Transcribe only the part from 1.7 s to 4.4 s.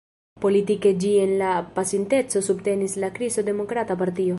pasinteco subtenis la Kristo-Demokrata partio.